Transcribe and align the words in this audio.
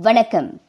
வணக்கம். 0.00 0.60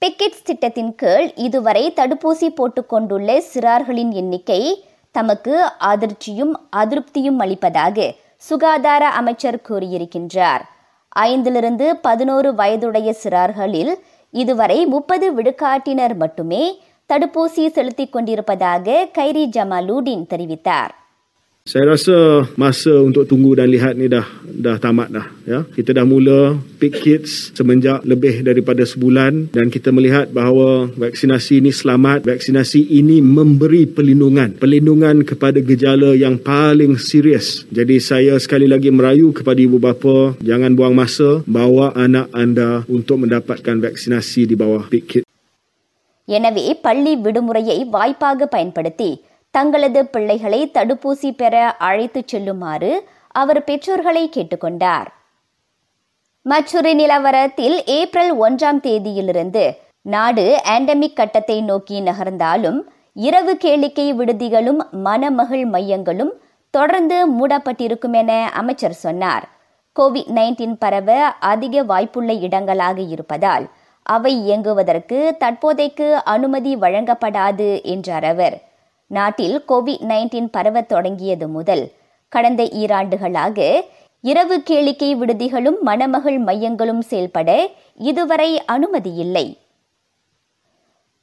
பிக்கெட்ஸ் 0.00 0.42
திட்டத்தின் 0.44 0.94
கீழ் 0.94 1.32
இதுவரை 1.34 1.92
தடுப்பூசி 1.96 2.48
போட்டுக்கொண்டுள்ள 2.48 3.42
சிறார்களின் 3.54 4.10
எண்ணிக்கை 4.10 4.84
தமக்கு 5.10 5.72
அதிர்ச்சியும் 5.80 6.52
அதிருப்தியும் 6.76 7.36
அளிப்பதாக 7.38 8.14
சுகாதார 8.36 9.08
அமைச்சர் 9.08 9.60
கூறியிருக்கின்றார். 9.68 10.60
ஐந்திலிருந்து 11.18 11.90
பதினோரு 12.02 12.54
வயதுடைய 12.54 13.14
சிறார்களில் 13.22 13.94
இதுவரை 14.30 14.86
முப்பது 14.86 15.34
விழுக்காட்டினர் 15.34 16.16
மட்டுமே 16.16 16.82
தடுப்பூசி 17.08 17.68
செலுத்திக் 17.68 18.12
கொண்டிருப்பதாக 18.12 19.08
கைரி 19.18 19.46
ஜமாலுடீன் 19.56 20.26
தெரிவித்தார். 20.30 20.90
Saya 21.67 21.95
rasa 21.95 22.43
masa 22.59 22.91
untuk 22.99 23.23
tunggu 23.23 23.55
dan 23.55 23.71
lihat 23.71 23.95
ni 23.95 24.11
dah 24.11 24.27
dah 24.43 24.75
tamat 24.83 25.07
dah 25.07 25.31
ya. 25.47 25.63
Kita 25.63 25.95
dah 25.95 26.03
mula 26.03 26.59
pick 26.75 26.91
kids 26.99 27.55
semenjak 27.55 28.03
lebih 28.03 28.43
daripada 28.43 28.83
sebulan 28.83 29.47
dan 29.47 29.71
kita 29.71 29.95
melihat 29.95 30.27
bahawa 30.27 30.91
vaksinasi 30.91 31.63
ini 31.63 31.71
selamat, 31.71 32.27
vaksinasi 32.27 32.83
ini 32.99 33.23
memberi 33.23 33.87
perlindungan, 33.87 34.59
perlindungan 34.59 35.23
kepada 35.23 35.63
gejala 35.63 36.19
yang 36.19 36.35
paling 36.35 36.99
serius. 36.99 37.63
Jadi 37.71 37.95
saya 38.03 38.35
sekali 38.43 38.67
lagi 38.67 38.91
merayu 38.91 39.31
kepada 39.31 39.63
ibu 39.63 39.79
bapa 39.79 40.35
jangan 40.43 40.75
buang 40.75 40.99
masa 40.99 41.47
bawa 41.47 41.95
anak 41.95 42.27
anda 42.35 42.83
untuk 42.91 43.23
mendapatkan 43.23 43.79
vaksinasi 43.79 44.51
di 44.51 44.59
bawah 44.59 44.83
pick 44.91 45.07
kids. 45.07 45.27
எனவே 46.27 46.75
பள்ளி 46.83 47.13
விடுமுறையை 47.15 47.83
வாய்ப்பாக 47.91 48.45
பயன்படுத்தி 48.45 49.11
தங்களது 49.58 50.06
பிள்ளைகளை 50.06 50.70
தடுப்பூசி 50.74 51.30
பெற 51.36 51.54
அழைத்துச் 51.78 52.28
செல்லுமாறு 52.28 52.92
அவர் 53.28 53.64
பெற்றோர்களை 53.64 54.24
கேட்டுக்கொண்டார். 54.28 55.08
மற்றொரு 56.46 56.90
நிலவரத்தில் 56.94 57.76
ஏப்ரல் 57.86 58.32
ஒன்றாம் 58.40 58.80
தேதியிலிருந்து 58.86 59.64
நாடு 60.02 60.44
ஆண்டமிக் 60.68 61.18
கட்டத்தை 61.20 61.62
நோக்கி 61.62 61.96
நகர்ந்தாலும் 62.00 62.78
இரவு 63.26 63.52
கேளிக்கை 63.64 64.06
விடுதிகளும் 64.18 64.80
மனமகிழ் 65.04 65.66
மையங்களும் 65.72 66.32
தொடர்ந்து 66.74 67.16
மூடப்பட்டிருக்கும் 67.28 68.12
என 68.12 68.32
அமைச்சர் 68.52 68.96
சொன்னார். 69.04 69.44
கோவிட் 69.96 70.30
நைன்டீன் 70.36 70.76
பரவ 70.78 71.18
அதிக 71.52 71.82
வாய்ப்புள்ள 71.84 72.32
இடங்களாக 72.40 72.98
இருப்பதால் 73.14 73.66
அவை 74.02 74.32
இயங்குவதற்கு 74.46 75.18
தற்போதைக்கு 75.36 76.08
அனுமதி 76.34 76.72
வழங்கப்படாது 76.76 77.68
என்றார் 77.82 78.24
அவர். 78.24 78.56
நாட்டில் 79.08 79.64
கோவிட் 79.68 80.02
நைன்டீன் 80.08 80.48
பரவத் 80.50 80.88
தொடங்கியது 80.88 81.48
முதல். 81.48 81.84
கடந்த 82.28 82.62
ஈராண்டுகளாக 82.62 83.80
இரவு 84.20 84.62
கேளிக்கை 84.70 85.10
விடுதிகளும் 85.16 85.78
மணமகள் 85.80 86.38
மையங்களும் 86.40 87.00
செயல்பட 87.00 87.50
இதுவரை 87.96 88.64
அனுமதி 88.64 89.14
இல்லை. 89.14 89.46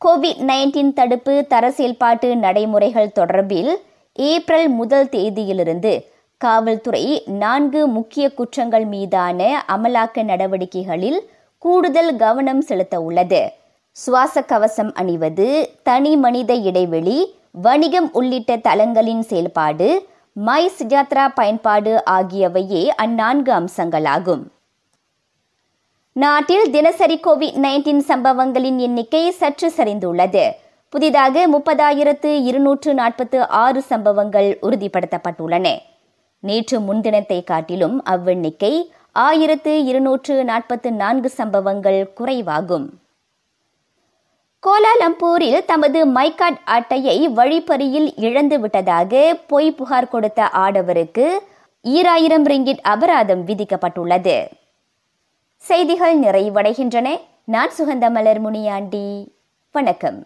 கோவிட் 0.05 0.41
நைன்டீன் 0.41 0.93
தடுப்பு 0.93 1.45
தர 1.49 1.71
செயல்பாட்டு 1.71 2.35
நடைமுறைகள் 2.35 3.15
தொடர்பில் 3.15 3.71
ஏப்ரல் 4.13 4.69
முதல் 4.69 5.07
தேதியிலிருந்து 5.07 5.93
காவல்துறை 6.37 7.23
நான்கு 7.25 7.87
முக்கிய 7.87 8.33
குற்றங்கள் 8.33 8.85
மீதான 8.85 9.63
அமலாக்க 9.67 10.23
நடவடிக்கைகளில் 10.23 11.19
கூடுதல் 11.57 12.15
கவனம் 12.15 12.61
செலுத்த 12.61 13.01
உள்ளது. 13.01 13.41
சுவாச 13.91 14.41
கவசம் 14.41 14.93
அணிவது 14.93 15.69
தனி 15.83 16.15
மனித 16.15 16.53
இடைவெளி 16.53 17.17
வணிகம் 17.63 18.13
உள்ளிட்ட 18.13 18.55
தளங்களின் 18.57 19.19
செயல்பாடு 19.19 20.07
மை 20.33 20.71
சிஜாத்ரா 20.77 21.27
பயன்பாடு 21.35 22.03
ஆகியவையே 22.11 22.87
அந்நான்கு 23.03 23.51
அம்சங்களாகும். 23.51 24.41
நாட்டில் 26.11 26.71
தினசரி 26.71 27.19
கோவிட் 27.27 27.59
நைன்டீன் 27.65 27.97
சம்பவங்களின் 27.97 28.77
எண்ணிக்கை 28.77 29.31
சற்று 29.31 29.69
சரிந்துள்ளது. 29.77 30.51
புதிதாக 30.89 31.47
முப்பதாயிரத்து 31.47 32.43
இருநூற்று 32.43 32.93
நாற்பத்து 32.93 33.47
ஆறு 33.47 33.81
சம்பவங்கள் 33.81 34.57
உறுதிப்படுத்தப்பட்டுள்ளன. 34.61 35.79
நேற்று 36.39 36.79
முன்தினத்தை 36.79 37.43
காட்டிலும் 37.43 38.03
அவ்வெண்ணிக்கை 38.05 38.73
ஆயிரத்து 39.11 39.83
இருநூற்று 39.83 40.43
நாற்பத்து 40.43 40.91
நான்கு 40.91 41.29
சம்பவங்கள் 41.29 42.13
குறைவாகும். 42.15 42.87
கோலாலம்பூரில் 44.65 45.65
தமது 45.65 46.07
மைகாட் 46.07 46.57
அட்டையை 46.65 47.29
வழிப்பறியில் 47.29 48.13
இழந்து 48.15 48.59
விட்டதாக 48.59 49.37
பொய் 49.47 49.71
புகார் 49.71 50.09
கொடுத்த 50.09 50.49
ஆடவருக்கு 50.53 51.37
ஈராயிரம் 51.81 52.45
ரிங்கிட் 52.45 52.79
அபராதம் 52.81 53.45
விதிக்கப்பட்டுள்ளது. 53.45 54.47
செய்திகள் 55.57 56.19
நிறைவடைகின்றன. 56.19 57.19
நான் 57.43 57.69
சுகந்த 57.77 58.09
மலர் 58.09 58.39
முனியாண்டி. 58.39 59.33
வணக்கம். 59.71 60.25